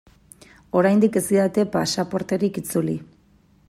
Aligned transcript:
Oraindik 0.81 1.19
ez 1.21 1.23
didate 1.27 1.67
pasaporterik 1.77 2.61
itzuli. 2.65 3.01